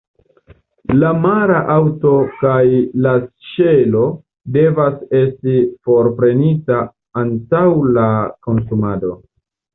[1.01, 2.61] La amara haŭto kaj
[3.07, 3.11] la
[3.51, 4.01] ŝelo
[4.57, 5.59] devas esti
[5.91, 6.81] forprenita
[7.25, 7.63] antaŭ
[8.01, 8.09] la
[8.49, 9.15] konsumado.